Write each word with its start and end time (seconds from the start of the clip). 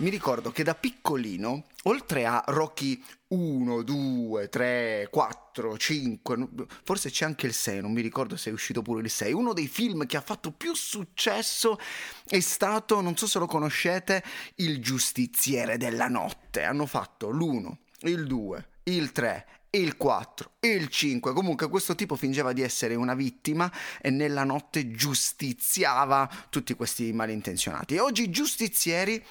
Mi 0.00 0.08
ricordo 0.08 0.50
che 0.50 0.62
da 0.62 0.74
piccolino, 0.74 1.66
oltre 1.82 2.24
a 2.24 2.42
Rocky 2.46 3.04
1, 3.28 3.82
2, 3.82 4.48
3, 4.48 5.08
4, 5.10 5.76
5, 5.76 6.48
forse 6.84 7.10
c'è 7.10 7.26
anche 7.26 7.44
il 7.44 7.52
6, 7.52 7.82
non 7.82 7.92
mi 7.92 8.00
ricordo 8.00 8.34
se 8.34 8.48
è 8.48 8.52
uscito 8.54 8.80
pure 8.80 9.02
il 9.02 9.10
6, 9.10 9.34
uno 9.34 9.52
dei 9.52 9.68
film 9.68 10.06
che 10.06 10.16
ha 10.16 10.22
fatto 10.22 10.52
più 10.52 10.74
successo 10.74 11.78
è 12.26 12.40
stato, 12.40 13.02
non 13.02 13.14
so 13.18 13.26
se 13.26 13.38
lo 13.38 13.44
conoscete, 13.44 14.24
Il 14.54 14.80
giustiziere 14.80 15.76
della 15.76 16.08
notte. 16.08 16.62
Hanno 16.62 16.86
fatto 16.86 17.28
l'1, 17.28 17.70
il 18.04 18.26
2, 18.26 18.68
il 18.84 19.12
3 19.12 19.46
il 19.72 19.96
4, 19.96 20.52
il 20.60 20.88
5. 20.88 21.32
Comunque 21.32 21.68
questo 21.68 21.94
tipo 21.94 22.16
fingeva 22.16 22.52
di 22.52 22.62
essere 22.62 22.96
una 22.96 23.14
vittima 23.14 23.70
e 24.00 24.10
nella 24.10 24.42
notte 24.42 24.90
giustiziava 24.90 26.28
tutti 26.48 26.74
questi 26.74 27.12
malintenzionati. 27.12 27.94
E 27.94 28.00
oggi 28.00 28.30
giustizieri 28.30 29.24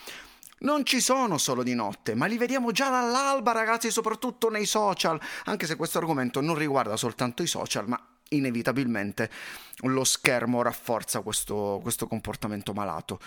non 0.59 0.86
ci 0.86 0.99
sono 0.99 1.38
solo 1.38 1.63
di 1.63 1.73
notte, 1.73 2.16
ma 2.16 2.26
li 2.26 2.38
vediamo 2.38 2.72
già 2.72 2.90
dall'alba, 2.90 3.52
ragazzi, 3.52 3.91
soprattutto 3.91 4.50
nei 4.50 4.66
social, 4.66 5.20
anche 5.45 5.66
se 5.66 5.76
questo 5.76 5.98
argomento 5.98 6.41
non 6.41 6.55
riguarda 6.55 6.98
soltanto 6.98 7.44
i 7.44 7.48
social, 7.48 7.88
ma 7.88 8.02
inevitabilmente 8.30 9.30
lo 9.84 10.03
schermo 10.03 10.62
rafforza 10.62 11.22
questo, 11.22 11.80
questo 11.81 12.08
comportamento 12.08 12.73
malato. 12.73 13.20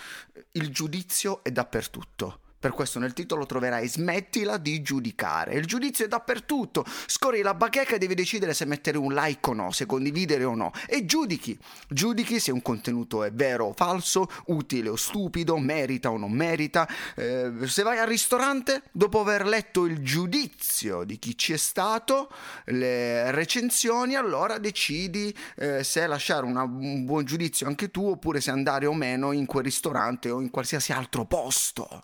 Il 0.51 0.69
giudizio 0.69 1.43
è 1.43 1.51
dappertutto. 1.51 2.39
Per 2.63 2.71
questo 2.71 2.97
nel 2.97 3.11
titolo 3.11 3.45
troverai 3.45 3.89
smettila 3.89 4.55
di 4.55 4.81
giudicare. 4.81 5.55
Il 5.55 5.65
giudizio 5.65 6.05
è 6.05 6.07
dappertutto. 6.07 6.85
Scorri 7.07 7.41
la 7.41 7.53
bacheca 7.53 7.95
e 7.95 7.97
devi 7.97 8.15
decidere 8.15 8.53
se 8.53 8.63
mettere 8.63 8.97
un 8.97 9.13
like 9.13 9.49
o 9.49 9.53
no, 9.53 9.71
se 9.71 9.85
condividere 9.85 10.45
o 10.45 10.55
no. 10.55 10.71
E 10.87 11.03
giudichi. 11.03 11.59
Giudichi 11.89 12.39
se 12.39 12.53
un 12.53 12.61
contenuto 12.61 13.25
è 13.25 13.33
vero 13.33 13.65
o 13.65 13.73
falso, 13.73 14.29
utile 14.45 14.87
o 14.87 14.95
stupido, 14.95 15.57
merita 15.57 16.09
o 16.09 16.17
non 16.17 16.31
merita. 16.31 16.87
Eh, 17.17 17.51
se 17.65 17.83
vai 17.83 17.97
al 17.97 18.07
ristorante, 18.07 18.83
dopo 18.93 19.19
aver 19.19 19.45
letto 19.45 19.83
il 19.83 19.99
giudizio 19.99 21.03
di 21.03 21.19
chi 21.19 21.37
ci 21.37 21.51
è 21.51 21.57
stato, 21.57 22.29
le 22.67 23.29
recensioni, 23.31 24.15
allora 24.15 24.57
decidi 24.57 25.35
eh, 25.57 25.83
se 25.83 26.07
lasciare 26.07 26.45
una, 26.45 26.63
un 26.63 27.03
buon 27.03 27.25
giudizio 27.25 27.67
anche 27.67 27.91
tu 27.91 28.11
oppure 28.11 28.39
se 28.39 28.51
andare 28.51 28.85
o 28.85 28.93
meno 28.93 29.33
in 29.33 29.45
quel 29.45 29.65
ristorante 29.65 30.29
o 30.29 30.39
in 30.39 30.49
qualsiasi 30.49 30.93
altro 30.93 31.25
posto 31.25 32.03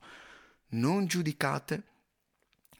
non 0.70 1.06
giudicate 1.06 1.84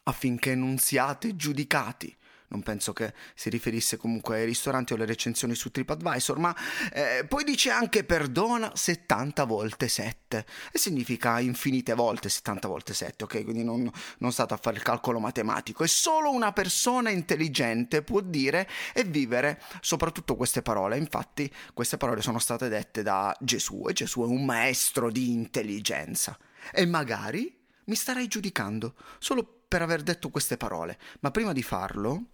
affinché 0.04 0.56
non 0.56 0.78
siate 0.78 1.36
giudicati. 1.36 2.16
Non 2.52 2.64
penso 2.64 2.94
che 2.94 3.14
si 3.36 3.52
riferisse 3.52 3.98
comunque 3.98 4.40
ai 4.40 4.46
ristoranti 4.46 4.94
o 4.94 4.96
alle 4.96 5.06
recensioni 5.06 5.54
su 5.54 5.70
TripAdvisor, 5.70 6.40
ma 6.40 6.56
eh, 6.92 7.24
poi 7.28 7.44
dice 7.44 7.70
anche 7.70 8.04
perdona 8.04 8.72
70 8.74 9.44
volte 9.44 9.88
7 9.88 10.46
e 10.72 10.80
significa 10.80 11.40
infinite 11.40 11.94
volte 11.94 12.28
70 12.28 12.68
volte 12.68 12.96
7, 12.96 13.26
ok? 13.26 13.44
Quindi 13.44 13.64
non, 13.64 13.88
non 14.18 14.32
state 14.32 14.56
a 14.56 14.58
fare 14.58 14.78
il 14.78 14.82
calcolo 14.82 15.20
matematico. 15.20 15.84
E 15.84 15.88
solo 15.88 16.32
una 16.32 16.52
persona 16.52 17.12
intelligente 17.12 18.02
può 18.02 18.20
dire 18.20 18.68
e 18.96 19.04
vivere 19.04 19.62
soprattutto 19.82 20.36
queste 20.36 20.64
parole. 20.64 20.98
Infatti, 20.98 21.54
queste 21.76 21.98
parole 21.98 22.24
sono 22.24 22.40
state 22.40 22.68
dette 22.68 23.04
da 23.04 23.36
Gesù 23.40 23.86
e 23.88 23.94
Gesù 23.94 24.24
è 24.24 24.26
un 24.26 24.44
maestro 24.44 25.12
di 25.12 25.30
intelligenza. 25.30 26.36
E 26.74 26.88
magari 26.88 27.59
mi 27.90 27.96
starei 27.96 28.28
giudicando 28.28 28.94
solo 29.18 29.64
per 29.68 29.82
aver 29.82 30.04
detto 30.04 30.30
queste 30.30 30.58
parole, 30.58 30.98
ma 31.20 31.32
prima 31.32 31.54
di 31.54 31.64
farlo 31.64 32.26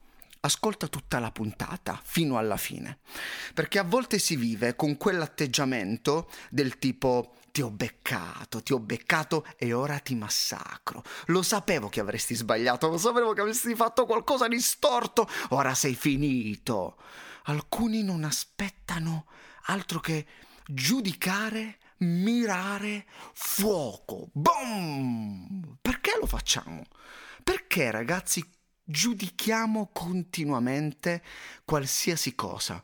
ascolta 0.42 0.88
tutta 0.88 1.18
la 1.18 1.32
puntata 1.32 2.00
fino 2.04 2.38
alla 2.38 2.58
fine, 2.58 3.00
perché 3.54 3.80
a 3.80 3.84
volte 3.84 4.20
si 4.20 4.36
vive 4.36 4.76
con 4.76 4.96
quell'atteggiamento 4.96 6.30
del 6.52 6.78
tipo 6.78 7.34
ti 7.52 7.62
ho 7.62 7.72
beccato, 7.72 8.62
ti 8.62 8.74
ho 8.74 8.80
beccato 8.80 9.46
e 9.58 9.74
ora 9.74 9.98
ti 10.00 10.14
massacro. 10.14 11.04
Lo 11.28 11.42
sapevo 11.42 11.90
che 11.90 12.02
avresti 12.02 12.36
sbagliato, 12.36 12.90
lo 12.90 12.98
sapevo 12.98 13.34
che 13.34 13.42
avresti 13.42 13.74
fatto 13.76 14.06
qualcosa 14.06 14.48
di 14.48 14.60
storto, 14.60 15.28
ora 15.50 15.74
sei 15.74 15.96
finito. 15.96 16.98
Alcuni 17.46 18.04
non 18.04 18.24
aspettano 18.24 19.26
altro 19.68 20.00
che 20.00 20.26
giudicare 20.68 21.78
mirare 21.98 23.06
fuoco. 23.34 24.30
Boom! 24.32 25.78
Perché 25.82 26.18
lo 26.20 26.26
facciamo? 26.26 26.84
Perché 27.44 27.92
ragazzi 27.92 28.44
giudichiamo 28.84 29.90
continuamente 29.92 31.24
qualsiasi 31.64 32.36
cosa? 32.36 32.84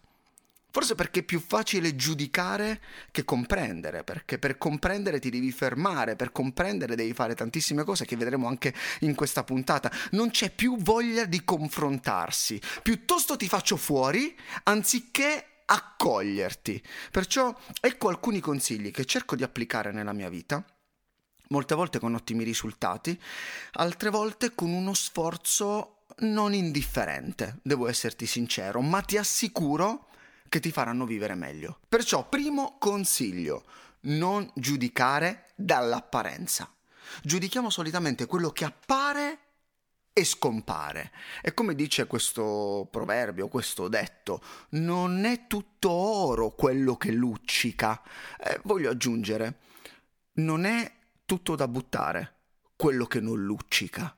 Forse 0.74 0.96
perché 0.96 1.20
è 1.20 1.24
più 1.24 1.42
facile 1.42 1.98
giudicare 1.98 2.80
che 3.12 3.26
comprendere, 3.26 4.06
perché 4.06 4.40
per 4.40 4.58
comprendere 4.58 5.20
ti 5.20 5.30
devi 5.30 5.52
fermare, 5.52 6.16
per 6.16 6.32
comprendere 6.32 6.96
devi 6.96 7.14
fare 7.14 7.36
tantissime 7.36 7.84
cose 7.84 8.06
che 8.06 8.16
vedremo 8.16 8.48
anche 8.48 8.74
in 9.02 9.14
questa 9.14 9.44
puntata. 9.44 9.92
Non 10.12 10.30
c'è 10.30 10.50
più 10.50 10.78
voglia 10.78 11.26
di 11.26 11.44
confrontarsi, 11.44 12.62
piuttosto 12.82 13.36
ti 13.36 13.50
faccio 13.50 13.76
fuori 13.76 14.34
anziché 14.64 15.51
accoglierti. 15.72 16.84
Perciò 17.09 17.56
ecco 17.80 18.09
alcuni 18.09 18.40
consigli 18.40 18.92
che 18.92 19.06
cerco 19.06 19.36
di 19.36 19.44
applicare 19.44 19.92
nella 19.92 20.14
mia 20.14 20.30
vita 20.30 20.64
molte 21.52 21.76
volte 21.76 22.00
con 22.00 22.16
ottimi 22.16 22.44
risultati, 22.46 23.20
altre 23.74 24.09
volte 24.09 24.56
con 24.56 24.72
uno 24.72 24.94
sforzo 24.94 26.04
non 26.20 26.54
indifferente, 26.54 27.59
devo 27.62 27.88
esserti 27.88 28.26
sincero, 28.26 28.80
ma 28.80 29.02
ti 29.02 29.18
assicuro 29.18 30.08
che 30.48 30.62
ti 30.62 30.72
faranno 30.72 31.06
vivere 31.06 31.36
meglio. 31.36 31.80
Perciò, 31.90 32.28
primo 32.28 32.78
consiglio, 32.80 33.66
non 34.02 34.50
giudicare 34.56 35.52
dall'apparenza. 35.56 36.74
Giudichiamo 37.22 37.70
solitamente 37.70 38.26
quello 38.26 38.52
che 38.52 38.64
appare 38.64 39.40
e 40.14 40.24
scompare. 40.26 41.12
E 41.42 41.54
come 41.54 41.76
dice 41.76 42.06
questo 42.06 42.88
proverbio, 42.92 43.48
questo 43.48 43.88
detto, 43.88 44.42
non 44.72 45.26
è 45.26 45.48
tutto 45.48 45.90
oro 45.90 46.52
quello 46.52 46.98
che 46.98 47.12
luccica. 47.12 48.02
Eh, 48.40 48.60
voglio 48.64 48.90
aggiungere, 48.92 49.60
non 50.34 50.66
è 50.66 50.92
tutto 51.26 51.56
da 51.56 51.68
buttare 51.68 52.36
quello 52.76 53.06
che 53.06 53.20
non 53.20 53.42
luccica. 53.44 54.16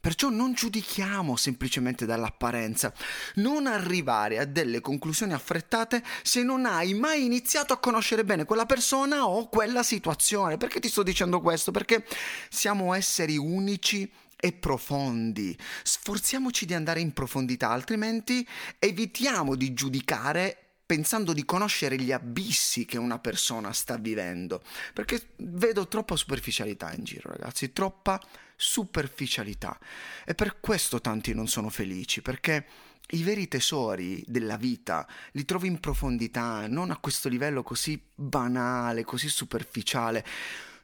Perciò 0.00 0.28
non 0.28 0.52
giudichiamo 0.52 1.34
semplicemente 1.34 2.06
dall'apparenza, 2.06 2.92
non 3.36 3.66
arrivare 3.66 4.38
a 4.38 4.44
delle 4.44 4.80
conclusioni 4.80 5.32
affrettate 5.32 6.00
se 6.22 6.44
non 6.44 6.64
hai 6.64 6.94
mai 6.94 7.24
iniziato 7.24 7.72
a 7.72 7.78
conoscere 7.78 8.24
bene 8.24 8.44
quella 8.44 8.66
persona 8.66 9.26
o 9.26 9.48
quella 9.48 9.82
situazione. 9.82 10.58
Perché 10.58 10.78
ti 10.78 10.88
sto 10.88 11.02
dicendo 11.02 11.40
questo? 11.40 11.72
Perché 11.72 12.06
siamo 12.48 12.94
esseri 12.94 13.36
unici 13.36 14.08
e 14.36 14.52
profondi. 14.52 15.56
Sforziamoci 15.82 16.66
di 16.66 16.74
andare 16.74 17.00
in 17.00 17.12
profondità, 17.12 17.70
altrimenti 17.70 18.46
evitiamo 18.78 19.54
di 19.54 19.72
giudicare 19.74 20.58
pensando 20.86 21.32
di 21.32 21.44
conoscere 21.44 21.98
gli 21.98 22.12
abissi 22.12 22.84
che 22.84 22.96
una 22.96 23.18
persona 23.18 23.72
sta 23.72 23.96
vivendo. 23.96 24.62
Perché 24.92 25.30
vedo 25.38 25.88
troppa 25.88 26.14
superficialità 26.14 26.92
in 26.94 27.02
giro, 27.02 27.30
ragazzi, 27.30 27.72
troppa 27.72 28.22
superficialità. 28.54 29.78
E 30.24 30.34
per 30.34 30.60
questo 30.60 31.00
tanti 31.00 31.34
non 31.34 31.48
sono 31.48 31.70
felici, 31.70 32.22
perché 32.22 32.66
i 33.10 33.22
veri 33.22 33.48
tesori 33.48 34.22
della 34.26 34.56
vita 34.56 35.06
li 35.32 35.44
trovi 35.44 35.66
in 35.66 35.80
profondità, 35.80 36.66
non 36.68 36.90
a 36.90 36.98
questo 36.98 37.28
livello 37.28 37.62
così 37.62 38.00
banale, 38.14 39.04
così 39.04 39.28
superficiale. 39.28 40.24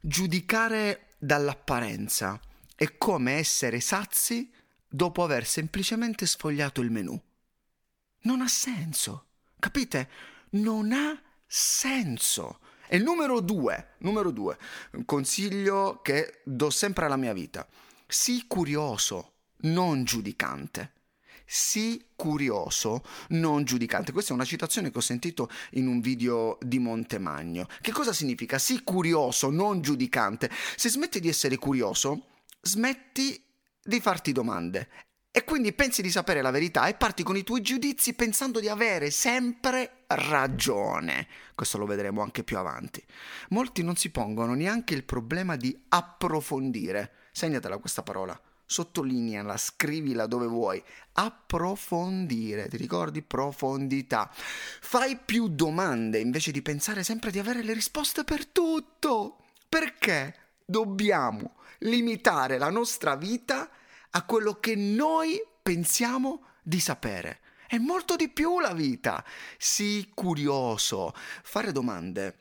Giudicare 0.01 1.11
dall'apparenza 1.19 2.41
è 2.83 2.99
come 2.99 3.35
essere 3.35 3.79
sazi 3.79 4.51
dopo 4.89 5.23
aver 5.23 5.47
semplicemente 5.47 6.27
sfogliato 6.27 6.81
il 6.81 6.91
menù. 6.91 7.17
Non 8.23 8.41
ha 8.41 8.49
senso, 8.49 9.27
capite? 9.61 10.09
Non 10.51 10.91
ha 10.91 11.17
senso. 11.47 12.59
E 12.89 12.99
numero 12.99 13.41
due, 13.41 13.95
numero 13.99 14.33
due, 14.33 14.59
un 14.95 15.05
consiglio 15.05 16.01
che 16.03 16.41
do 16.43 16.71
sempre 16.71 17.05
alla 17.05 17.15
mia 17.15 17.33
vita. 17.33 17.65
Sii 18.09 18.47
curioso, 18.49 19.35
non 19.59 20.03
giudicante. 20.03 20.95
Sii 21.47 22.07
curioso, 22.17 23.05
non 23.29 23.63
giudicante. 23.63 24.11
Questa 24.11 24.33
è 24.33 24.35
una 24.35 24.45
citazione 24.45 24.91
che 24.91 24.99
ho 24.99 25.03
sentito 25.03 25.49
in 25.73 25.87
un 25.87 26.01
video 26.01 26.59
di 26.61 26.81
Montemagno. 26.81 27.69
Che 27.81 27.93
cosa 27.93 28.13
significa? 28.13 28.59
Sii 28.59 28.83
curioso, 28.83 29.51
non 29.51 29.83
giudicante. 29.83 30.51
Se 30.75 30.89
smetti 30.89 31.21
di 31.21 31.29
essere 31.29 31.57
curioso, 31.59 32.27
smetti 32.63 33.45
di 33.83 34.01
farti 34.01 34.33
domande 34.33 34.89
E 35.35 35.45
quindi 35.45 35.73
pensi 35.73 36.03
di 36.03 36.11
sapere 36.11 36.43
la 36.43 36.51
verità 36.51 36.87
e 36.87 36.95
parti 36.95 37.23
con 37.23 37.37
i 37.37 37.43
tuoi 37.43 37.63
giudizi 37.63 38.15
pensando 38.15 38.61
di 38.61 38.69
avere 38.69 39.11
sempre 39.11 40.05
ragione. 40.09 41.27
Questo 41.55 41.79
lo 41.79 41.87
vedremo 41.87 42.21
anche 42.21 42.45
più 42.45 42.59
avanti. 42.59 43.03
Molti 43.49 43.83
non 43.83 43.97
si 43.97 44.11
pongono 44.11 44.53
neanche 44.53 44.93
il 44.93 45.05
problema 45.05 45.57
di 45.57 45.75
approfondire. 45.89 47.31
Segnatela 47.33 47.79
questa 47.79 48.03
parola 48.03 48.39
sottolineala, 48.67 49.57
scrivila 49.57 50.27
dove 50.27 50.47
vuoi. 50.47 50.83
Approfondire, 51.13 52.69
ti 52.69 52.77
ricordi? 52.77 53.23
Profondità. 53.23 54.31
Fai 54.33 55.17
più 55.17 55.49
domande 55.49 56.19
invece 56.19 56.51
di 56.51 56.63
pensare 56.63 57.05
sempre 57.05 57.31
di 57.31 57.39
avere 57.39 57.63
le 57.63 57.75
risposte 57.75 58.25
per 58.25 58.47
tutto. 58.47 59.39
Perché 59.69 60.35
dobbiamo 60.65 61.55
limitare 61.83 62.59
la 62.59 62.71
nostra 62.71 63.15
vita 63.17 63.71
a 64.11 64.25
quello 64.25 64.55
che 64.61 64.75
noi 64.75 65.41
pensiamo 65.63 66.47
di 66.63 66.81
sapere? 66.81 67.41
È 67.67 67.79
molto 67.79 68.17
di 68.17 68.29
più 68.29 68.61
la 68.61 68.75
vita. 68.75 69.25
Sii 69.57 70.11
curioso. 70.15 71.15
Fare 71.15 71.73
domande 71.73 72.39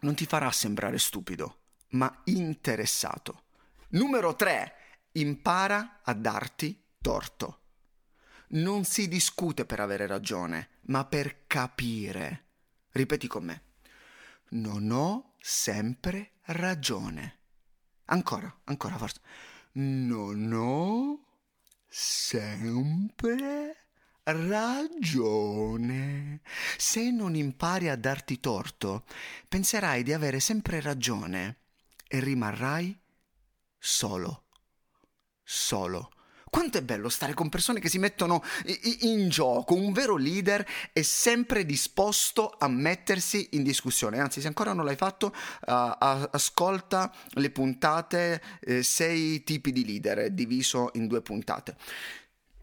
non 0.00 0.14
ti 0.14 0.26
farà 0.26 0.50
sembrare 0.50 0.98
stupido, 0.98 1.60
ma 1.90 2.22
interessato. 2.24 3.42
Numero 3.90 4.34
3 4.34 4.74
impara 5.12 6.00
a 6.02 6.12
darti 6.14 6.82
torto. 7.00 7.60
Non 8.48 8.84
si 8.84 9.08
discute 9.08 9.64
per 9.64 9.80
avere 9.80 10.06
ragione, 10.06 10.78
ma 10.86 11.04
per 11.04 11.46
capire. 11.46 12.44
Ripeti 12.90 13.26
con 13.26 13.44
me. 13.44 13.62
Non 14.50 14.90
ho 14.90 15.34
sempre 15.40 16.32
ragione. 16.42 17.43
Ancora, 18.06 18.54
ancora 18.64 18.96
forse. 18.96 19.20
Non 19.72 20.52
ho 20.52 21.24
sempre 21.86 23.86
ragione. 24.24 26.40
Se 26.76 27.10
non 27.10 27.34
impari 27.34 27.88
a 27.88 27.96
darti 27.96 28.40
torto, 28.40 29.04
penserai 29.48 30.02
di 30.02 30.12
avere 30.12 30.40
sempre 30.40 30.80
ragione 30.80 31.58
e 32.06 32.20
rimarrai 32.20 32.98
solo 33.78 34.44
solo. 35.44 36.10
Quanto 36.54 36.78
è 36.78 36.82
bello 36.82 37.08
stare 37.08 37.34
con 37.34 37.48
persone 37.48 37.80
che 37.80 37.88
si 37.88 37.98
mettono 37.98 38.40
in 39.00 39.28
gioco. 39.28 39.74
Un 39.74 39.92
vero 39.92 40.16
leader 40.16 40.64
è 40.92 41.02
sempre 41.02 41.66
disposto 41.66 42.54
a 42.56 42.68
mettersi 42.68 43.48
in 43.54 43.64
discussione. 43.64 44.20
Anzi, 44.20 44.40
se 44.40 44.46
ancora 44.46 44.72
non 44.72 44.84
l'hai 44.84 44.94
fatto, 44.94 45.34
uh, 45.34 45.72
ascolta 46.30 47.12
le 47.30 47.50
puntate 47.50 48.40
eh, 48.60 48.84
sei 48.84 49.42
tipi 49.42 49.72
di 49.72 49.84
leader, 49.84 50.30
diviso 50.30 50.90
in 50.92 51.08
due 51.08 51.22
puntate. 51.22 51.74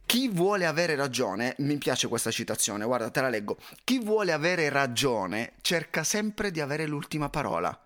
Chi 0.06 0.30
vuole 0.30 0.66
avere 0.66 0.96
ragione, 0.96 1.56
mi 1.58 1.78
piace 1.78 2.08
questa 2.08 2.32
citazione, 2.32 2.86
guarda, 2.86 3.10
te 3.10 3.20
la 3.20 3.28
leggo. 3.28 3.58
Chi 3.84 4.00
vuole 4.00 4.32
avere 4.32 4.70
ragione 4.70 5.56
cerca 5.60 6.06
sempre 6.06 6.50
di 6.50 6.62
avere 6.62 6.88
l'ultima 6.88 7.30
parola. 7.30 7.78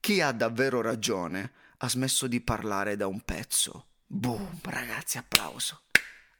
Chi 0.00 0.22
ha 0.22 0.32
davvero 0.32 0.80
ragione 0.80 1.52
ha 1.76 1.90
smesso 1.90 2.26
di 2.26 2.40
parlare 2.40 2.96
da 2.96 3.06
un 3.06 3.20
pezzo. 3.20 3.88
Boom, 4.14 4.58
ragazzi, 4.64 5.16
applauso. 5.16 5.84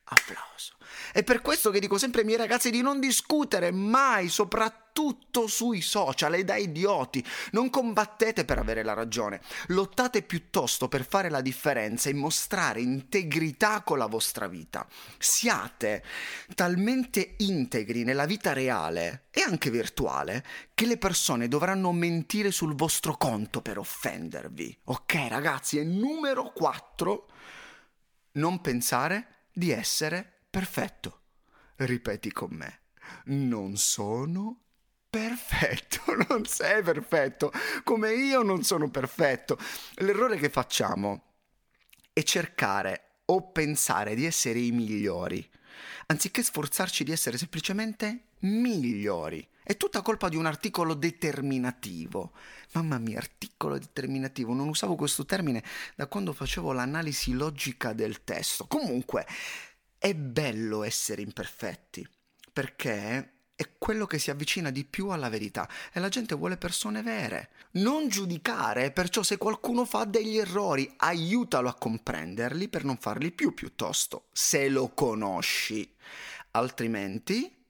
Applauso. 0.04 0.76
È 1.10 1.24
per 1.24 1.40
questo 1.40 1.70
che 1.70 1.80
dico 1.80 1.96
sempre 1.96 2.20
ai 2.20 2.26
miei 2.26 2.36
ragazzi 2.36 2.68
di 2.70 2.82
non 2.82 3.00
discutere 3.00 3.70
mai, 3.70 4.28
soprattutto 4.28 5.46
sui 5.46 5.80
social 5.80 6.34
e 6.34 6.44
da 6.44 6.56
idioti. 6.56 7.24
Non 7.52 7.70
combattete 7.70 8.44
per 8.44 8.58
avere 8.58 8.82
la 8.82 8.92
ragione, 8.92 9.40
lottate 9.68 10.20
piuttosto 10.20 10.86
per 10.88 11.06
fare 11.06 11.30
la 11.30 11.40
differenza 11.40 12.10
e 12.10 12.14
mostrare 12.14 12.82
integrità 12.82 13.80
con 13.80 13.96
la 13.96 14.06
vostra 14.06 14.48
vita. 14.48 14.86
Siate 15.16 16.04
talmente 16.54 17.36
integri 17.38 18.04
nella 18.04 18.26
vita 18.26 18.52
reale 18.52 19.28
e 19.30 19.40
anche 19.40 19.70
virtuale 19.70 20.44
che 20.74 20.84
le 20.84 20.98
persone 20.98 21.48
dovranno 21.48 21.90
mentire 21.90 22.50
sul 22.50 22.74
vostro 22.74 23.16
conto 23.16 23.62
per 23.62 23.78
offendervi. 23.78 24.80
Ok, 24.84 25.14
ragazzi, 25.30 25.78
e 25.78 25.84
numero 25.84 26.52
4 26.52 27.28
non 28.32 28.60
pensare 28.60 29.46
di 29.52 29.70
essere 29.70 30.44
perfetto. 30.48 31.20
Ripeti 31.76 32.30
con 32.32 32.50
me, 32.52 32.82
non 33.26 33.76
sono 33.76 34.60
perfetto, 35.10 36.00
non 36.28 36.46
sei 36.46 36.82
perfetto, 36.82 37.52
come 37.84 38.14
io 38.14 38.42
non 38.42 38.62
sono 38.62 38.90
perfetto. 38.90 39.58
L'errore 39.96 40.36
che 40.36 40.48
facciamo 40.48 41.34
è 42.12 42.22
cercare 42.22 43.20
o 43.26 43.50
pensare 43.50 44.14
di 44.14 44.24
essere 44.24 44.58
i 44.58 44.70
migliori, 44.70 45.46
anziché 46.06 46.42
sforzarci 46.42 47.04
di 47.04 47.12
essere 47.12 47.38
semplicemente 47.38 48.28
migliori. 48.40 49.46
È 49.64 49.76
tutta 49.76 50.02
colpa 50.02 50.28
di 50.28 50.36
un 50.36 50.46
articolo 50.46 50.94
determinativo. 50.94 52.32
Mamma 52.72 52.98
mia, 52.98 53.18
articolo 53.18 53.78
determinativo, 53.78 54.52
non 54.54 54.68
usavo 54.68 54.96
questo 54.96 55.24
termine 55.24 55.62
da 55.94 56.08
quando 56.08 56.32
facevo 56.32 56.72
l'analisi 56.72 57.32
logica 57.32 57.92
del 57.92 58.24
testo. 58.24 58.66
Comunque, 58.66 59.26
è 59.98 60.14
bello 60.14 60.82
essere 60.82 61.22
imperfetti, 61.22 62.06
perché 62.52 63.32
è 63.54 63.70
quello 63.78 64.06
che 64.06 64.18
si 64.18 64.30
avvicina 64.30 64.70
di 64.70 64.84
più 64.84 65.10
alla 65.10 65.28
verità 65.28 65.68
e 65.92 66.00
la 66.00 66.08
gente 66.08 66.34
vuole 66.34 66.56
persone 66.56 67.02
vere. 67.02 67.50
Non 67.72 68.08
giudicare, 68.08 68.90
perciò 68.90 69.22
se 69.22 69.36
qualcuno 69.36 69.84
fa 69.84 70.04
degli 70.04 70.38
errori, 70.38 70.92
aiutalo 70.96 71.68
a 71.68 71.74
comprenderli 71.74 72.68
per 72.68 72.84
non 72.84 72.96
farli 72.98 73.30
più 73.30 73.54
piuttosto, 73.54 74.24
se 74.32 74.68
lo 74.68 74.88
conosci. 74.88 75.88
Altrimenti 76.50 77.61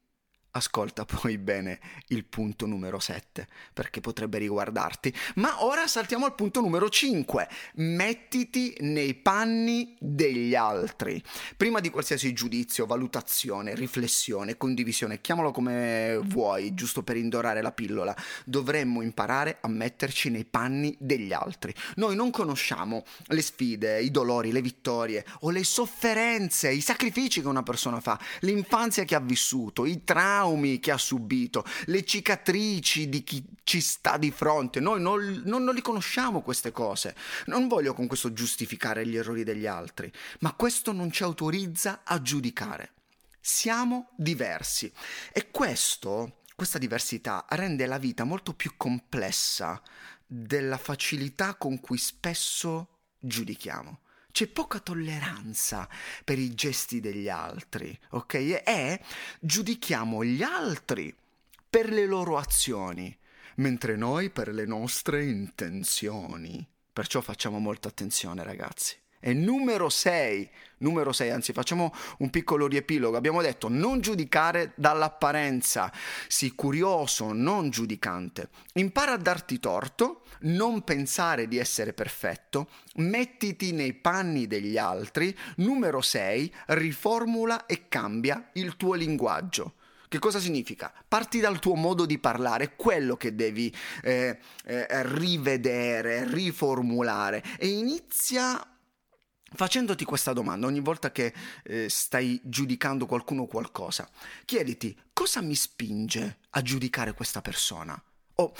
Ascolta 0.54 1.06
poi 1.06 1.38
bene 1.38 1.81
il 2.08 2.26
punto 2.26 2.66
numero 2.66 2.99
7 2.99 3.49
perché 3.72 4.02
potrebbe 4.02 4.37
riguardarti. 4.37 5.14
Ma 5.37 5.64
ora 5.64 5.87
saltiamo 5.87 6.26
al 6.26 6.34
punto 6.34 6.60
numero 6.60 6.90
5. 6.90 7.49
Mettiti 7.76 8.76
nei 8.81 9.14
panni 9.14 9.96
degli 9.99 10.54
altri. 10.54 11.22
Prima 11.56 11.81
di 11.81 11.88
qualsiasi 11.88 12.34
giudizio, 12.34 12.84
valutazione, 12.84 13.75
riflessione, 13.75 14.58
condivisione, 14.58 15.22
chiamalo 15.22 15.52
come 15.52 16.20
vuoi, 16.22 16.75
giusto 16.75 17.02
per 17.02 17.16
indorare 17.16 17.62
la 17.62 17.72
pillola, 17.72 18.14
dovremmo 18.44 19.00
imparare 19.00 19.56
a 19.62 19.69
metterci 19.69 20.28
nei 20.28 20.44
panni 20.44 20.94
degli 21.00 21.32
altri. 21.32 21.75
Noi 21.96 22.14
non 22.14 22.31
conosciamo 22.31 23.04
le 23.28 23.40
sfide, 23.40 24.02
i 24.02 24.10
dolori, 24.10 24.52
le 24.52 24.60
vittorie 24.60 25.25
o 25.40 25.50
le 25.50 25.64
sofferenze, 25.64 26.70
i 26.70 26.82
sacrifici 26.82 27.40
che 27.40 27.49
una 27.49 27.62
persona 27.62 28.00
fa, 28.00 28.20
l'infanzia 28.40 29.04
che 29.04 29.14
ha 29.14 29.20
vissuto, 29.20 29.87
i 29.87 30.04
traumi 30.04 30.40
traumi 30.42 30.80
che 30.80 30.90
ha 30.90 30.98
subito, 30.98 31.64
le 31.86 32.04
cicatrici 32.04 33.08
di 33.08 33.22
chi 33.22 33.44
ci 33.62 33.80
sta 33.80 34.16
di 34.16 34.32
fronte. 34.32 34.80
Noi 34.80 35.00
non, 35.00 35.42
non, 35.44 35.62
non 35.62 35.75
li 35.75 35.80
conosciamo 35.80 36.42
queste 36.42 36.72
cose. 36.72 37.14
Non 37.46 37.68
voglio 37.68 37.94
con 37.94 38.08
questo 38.08 38.32
giustificare 38.32 39.06
gli 39.06 39.16
errori 39.16 39.44
degli 39.44 39.66
altri, 39.66 40.12
ma 40.40 40.52
questo 40.54 40.90
non 40.92 41.12
ci 41.12 41.22
autorizza 41.22 42.00
a 42.04 42.20
giudicare. 42.20 42.94
Siamo 43.40 44.11
diversi 44.16 44.92
e 45.32 45.50
questo, 45.50 46.40
questa 46.56 46.78
diversità 46.78 47.44
rende 47.50 47.87
la 47.87 47.99
vita 47.99 48.25
molto 48.25 48.52
più 48.52 48.72
complessa 48.76 49.80
della 50.26 50.78
facilità 50.78 51.54
con 51.54 51.80
cui 51.80 51.99
spesso 51.99 52.88
giudichiamo. 53.18 54.00
C'è 54.32 54.48
poca 54.48 54.80
tolleranza 54.80 55.86
per 56.24 56.38
i 56.38 56.54
gesti 56.54 57.00
degli 57.00 57.28
altri, 57.28 57.96
ok? 58.10 58.34
E 58.64 59.00
giudichiamo 59.38 60.24
gli 60.24 60.42
altri 60.42 61.14
per 61.68 61.90
le 61.90 62.06
loro 62.06 62.38
azioni, 62.38 63.14
mentre 63.56 63.94
noi 63.96 64.30
per 64.30 64.48
le 64.48 64.64
nostre 64.64 65.24
intenzioni. 65.24 66.66
Perciò 66.92 67.20
facciamo 67.20 67.58
molta 67.58 67.88
attenzione, 67.88 68.42
ragazzi. 68.42 69.01
E 69.25 69.35
numero 69.35 69.88
6, 69.88 70.50
numero 70.79 71.12
6, 71.12 71.31
anzi 71.31 71.52
facciamo 71.52 71.95
un 72.19 72.29
piccolo 72.29 72.67
riepilogo, 72.67 73.17
abbiamo 73.17 73.41
detto 73.41 73.69
non 73.69 74.00
giudicare 74.00 74.73
dall'apparenza, 74.75 75.93
sii 76.26 76.57
curioso, 76.57 77.33
non 77.33 77.71
giudicante. 77.71 78.49
Impara 78.75 79.12
a 79.12 79.19
darti 79.19 79.61
torto, 79.61 80.23
non 80.41 80.83
pensare 80.83 81.47
di 81.47 81.57
essere 81.59 81.93
perfetto, 81.93 82.69
mettiti 82.97 83.71
nei 83.71 83.93
panni 83.93 84.49
degli 84.49 84.76
altri. 84.76 85.33
Numero 85.59 86.00
6, 86.00 86.52
riformula 86.67 87.67
e 87.67 87.87
cambia 87.87 88.50
il 88.55 88.76
tuo 88.76 88.95
linguaggio. 88.95 89.75
Che 90.12 90.19
cosa 90.19 90.41
significa? 90.41 90.93
Parti 91.09 91.41
dal 91.41 91.59
tuo 91.59 91.75
modo 91.75 92.05
di 92.05 92.19
parlare, 92.19 92.75
quello 92.76 93.17
che 93.17 93.35
devi 93.35 93.75
eh, 94.02 94.37
eh, 94.67 94.87
rivedere, 95.05 96.31
riformulare 96.31 97.43
e 97.57 97.69
inizia 97.69 98.62
Facendoti 99.54 100.04
questa 100.04 100.32
domanda 100.32 100.66
ogni 100.66 100.80
volta 100.80 101.12
che 101.12 101.35
eh, 101.64 101.88
stai 101.88 102.40
giudicando 102.42 103.06
qualcuno 103.06 103.42
o 103.42 103.47
qualcosa, 103.47 104.09
chiediti 104.44 104.99
cosa 105.12 105.42
mi 105.42 105.54
spinge 105.54 106.38
a 106.50 106.62
giudicare 106.62 107.12
questa 107.12 107.42
persona? 107.42 108.00
O 108.37 108.54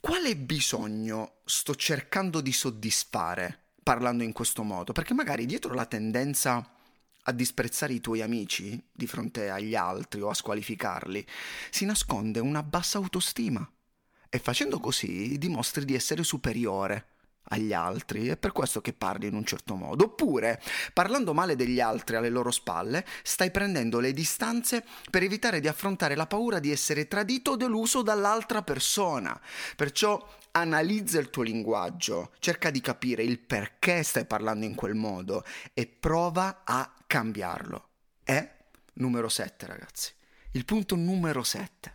quale 0.00 0.36
bisogno 0.36 1.36
sto 1.44 1.74
cercando 1.74 2.40
di 2.40 2.52
soddisfare 2.52 3.60
parlando 3.82 4.24
in 4.24 4.32
questo 4.32 4.62
modo? 4.64 4.92
Perché 4.92 5.14
magari 5.14 5.46
dietro 5.46 5.72
la 5.72 5.86
tendenza 5.86 6.68
a 7.26 7.32
disprezzare 7.32 7.94
i 7.94 8.00
tuoi 8.00 8.20
amici 8.20 8.82
di 8.92 9.06
fronte 9.06 9.48
agli 9.50 9.74
altri 9.74 10.20
o 10.20 10.28
a 10.28 10.34
squalificarli, 10.34 11.26
si 11.70 11.84
nasconde 11.84 12.40
una 12.40 12.62
bassa 12.62 12.98
autostima 12.98 13.66
e 14.28 14.38
facendo 14.40 14.80
così 14.80 15.38
dimostri 15.38 15.84
di 15.84 15.94
essere 15.94 16.24
superiore 16.24 17.13
agli 17.48 17.72
altri, 17.72 18.28
è 18.28 18.36
per 18.36 18.52
questo 18.52 18.80
che 18.80 18.92
parli 18.92 19.26
in 19.26 19.34
un 19.34 19.44
certo 19.44 19.74
modo. 19.74 20.04
Oppure, 20.04 20.60
parlando 20.92 21.34
male 21.34 21.56
degli 21.56 21.80
altri 21.80 22.16
alle 22.16 22.30
loro 22.30 22.50
spalle, 22.50 23.04
stai 23.22 23.50
prendendo 23.50 24.00
le 24.00 24.12
distanze 24.12 24.84
per 25.10 25.22
evitare 25.22 25.60
di 25.60 25.68
affrontare 25.68 26.14
la 26.14 26.26
paura 26.26 26.58
di 26.58 26.70
essere 26.70 27.08
tradito 27.08 27.52
o 27.52 27.56
deluso 27.56 28.02
dall'altra 28.02 28.62
persona. 28.62 29.38
Perciò 29.76 30.26
analizza 30.52 31.18
il 31.18 31.30
tuo 31.30 31.42
linguaggio, 31.42 32.32
cerca 32.38 32.70
di 32.70 32.80
capire 32.80 33.22
il 33.22 33.40
perché 33.40 34.02
stai 34.02 34.24
parlando 34.24 34.64
in 34.64 34.74
quel 34.74 34.94
modo 34.94 35.44
e 35.72 35.86
prova 35.86 36.62
a 36.64 36.92
cambiarlo. 37.06 37.88
È 38.22 38.52
numero 38.94 39.28
7, 39.28 39.66
ragazzi. 39.66 40.12
Il 40.52 40.64
punto 40.64 40.94
numero 40.94 41.42
7. 41.42 41.92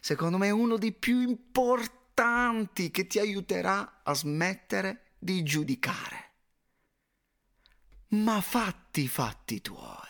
Secondo 0.00 0.36
me 0.36 0.48
è 0.48 0.50
uno 0.50 0.76
dei 0.76 0.92
più 0.92 1.20
importanti 1.20 2.00
importanti 2.12 2.90
che 2.90 3.06
ti 3.06 3.18
aiuterà 3.18 4.00
a 4.02 4.12
smettere 4.12 5.12
di 5.18 5.42
giudicare. 5.42 6.30
Ma 8.08 8.42
fatti 8.42 9.04
i 9.04 9.08
fatti 9.08 9.62
tuoi. 9.62 10.00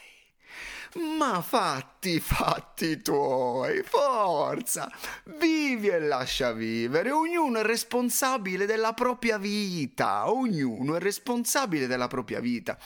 Ma 1.18 1.40
fatti 1.40 2.16
i 2.16 2.20
fatti 2.20 3.00
tuoi, 3.00 3.82
forza! 3.84 4.90
Vivi 5.38 5.88
e 5.88 6.00
lascia 6.00 6.52
vivere, 6.52 7.12
ognuno 7.12 7.60
è 7.60 7.62
responsabile 7.62 8.66
della 8.66 8.92
propria 8.92 9.38
vita, 9.38 10.30
ognuno 10.30 10.96
è 10.96 10.98
responsabile 10.98 11.86
della 11.86 12.08
propria 12.08 12.40
vita. 12.40 12.76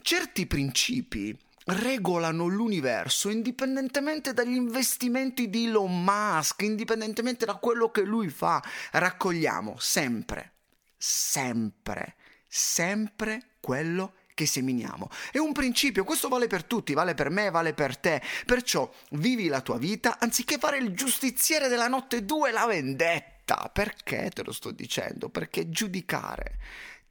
Certi 0.00 0.46
principi 0.46 1.36
regolano 1.64 2.46
l'universo 2.46 3.28
indipendentemente 3.28 4.32
dagli 4.32 4.54
investimenti 4.54 5.48
di 5.48 5.66
Elon 5.66 6.02
Musk, 6.02 6.62
indipendentemente 6.62 7.44
da 7.44 7.54
quello 7.54 7.90
che 7.90 8.02
lui 8.02 8.28
fa. 8.28 8.62
Raccogliamo 8.90 9.76
sempre, 9.78 10.54
sempre, 10.96 12.16
sempre 12.46 13.56
quello 13.60 14.14
che 14.34 14.46
seminiamo. 14.46 15.08
È 15.30 15.38
un 15.38 15.52
principio, 15.52 16.04
questo 16.04 16.28
vale 16.28 16.46
per 16.46 16.64
tutti, 16.64 16.94
vale 16.94 17.14
per 17.14 17.30
me, 17.30 17.50
vale 17.50 17.74
per 17.74 17.96
te. 17.96 18.22
Perciò 18.44 18.90
vivi 19.10 19.48
la 19.48 19.60
tua 19.60 19.78
vita 19.78 20.18
anziché 20.18 20.58
fare 20.58 20.78
il 20.78 20.94
giustiziere 20.94 21.68
della 21.68 21.88
notte 21.88 22.24
2 22.24 22.50
la 22.50 22.66
vendetta. 22.66 23.70
Perché 23.72 24.30
te 24.30 24.42
lo 24.42 24.52
sto 24.52 24.70
dicendo? 24.70 25.28
Perché 25.28 25.68
giudicare 25.68 26.58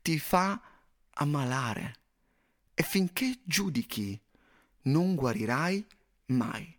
ti 0.02 0.18
fa 0.18 0.60
ammalare. 1.14 1.96
E 2.74 2.84
finché 2.84 3.40
giudichi 3.44 4.20
non 4.84 5.16
guarirai 5.16 5.86
mai. 6.28 6.78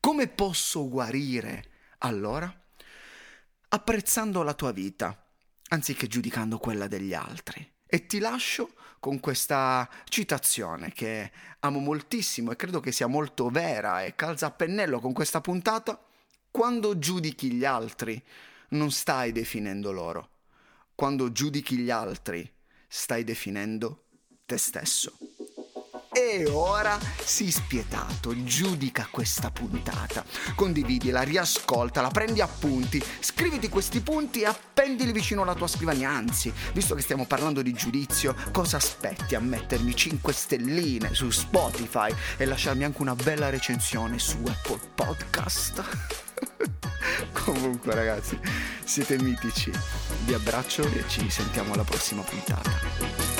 Come 0.00 0.28
posso 0.28 0.88
guarire 0.88 1.64
allora? 1.98 2.52
Apprezzando 3.68 4.42
la 4.42 4.54
tua 4.54 4.72
vita, 4.72 5.26
anziché 5.68 6.06
giudicando 6.06 6.58
quella 6.58 6.86
degli 6.86 7.14
altri. 7.14 7.66
E 7.86 8.06
ti 8.06 8.18
lascio 8.18 8.74
con 9.00 9.20
questa 9.20 9.88
citazione 10.08 10.92
che 10.92 11.30
amo 11.60 11.78
moltissimo 11.78 12.52
e 12.52 12.56
credo 12.56 12.80
che 12.80 12.92
sia 12.92 13.06
molto 13.06 13.48
vera 13.50 14.02
e 14.02 14.14
calza 14.14 14.46
a 14.46 14.50
pennello 14.50 15.00
con 15.00 15.12
questa 15.12 15.40
puntata. 15.40 16.02
Quando 16.50 16.98
giudichi 16.98 17.52
gli 17.52 17.64
altri, 17.64 18.22
non 18.70 18.90
stai 18.90 19.32
definendo 19.32 19.92
loro. 19.92 20.30
Quando 20.94 21.32
giudichi 21.32 21.76
gli 21.76 21.90
altri, 21.90 22.50
stai 22.86 23.24
definendo 23.24 24.04
te 24.46 24.56
stesso. 24.56 25.16
E 26.16 26.46
ora 26.48 26.96
sii 27.24 27.50
spietato, 27.50 28.44
giudica 28.44 29.08
questa 29.10 29.50
puntata. 29.50 30.24
Condividila, 30.54 31.22
riascoltala, 31.22 32.08
prendi 32.10 32.40
appunti, 32.40 33.02
scriviti 33.18 33.68
questi 33.68 34.00
punti 34.00 34.42
e 34.42 34.46
appendili 34.46 35.10
vicino 35.10 35.42
alla 35.42 35.56
tua 35.56 35.66
scrivania. 35.66 36.10
Anzi, 36.10 36.52
visto 36.72 36.94
che 36.94 37.02
stiamo 37.02 37.26
parlando 37.26 37.62
di 37.62 37.72
giudizio, 37.72 38.36
cosa 38.52 38.76
aspetti 38.76 39.34
a 39.34 39.40
mettermi 39.40 39.92
5 39.92 40.32
stelline 40.32 41.14
su 41.14 41.30
Spotify 41.30 42.14
e 42.36 42.44
lasciarmi 42.44 42.84
anche 42.84 43.02
una 43.02 43.16
bella 43.16 43.50
recensione 43.50 44.20
su 44.20 44.38
Apple 44.46 44.80
Podcast? 44.94 45.82
Comunque 47.44 47.92
ragazzi, 47.92 48.38
siete 48.84 49.20
mitici. 49.20 49.72
Vi 50.26 50.32
abbraccio 50.32 50.84
e 50.84 51.02
ci 51.08 51.28
sentiamo 51.28 51.72
alla 51.74 51.82
prossima 51.82 52.22
puntata. 52.22 53.33